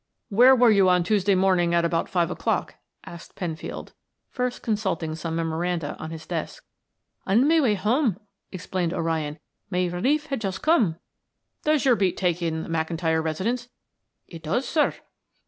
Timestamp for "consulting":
4.63-5.13